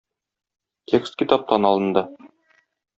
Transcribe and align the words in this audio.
Текст 0.93 1.21
китаптан 1.21 1.71
алынды. 1.73 2.07